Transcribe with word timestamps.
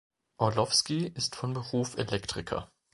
Orlowski 0.39 1.05
ist 1.13 1.35
von 1.35 1.53
Beruf 1.53 1.95
Elektriker. 1.95 2.71